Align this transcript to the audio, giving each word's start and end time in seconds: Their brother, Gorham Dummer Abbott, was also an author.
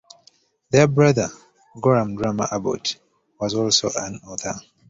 Their 0.71 0.87
brother, 0.87 1.29
Gorham 1.79 2.15
Dummer 2.17 2.47
Abbott, 2.51 2.99
was 3.39 3.53
also 3.53 3.87
an 3.95 4.15
author. 4.27 4.55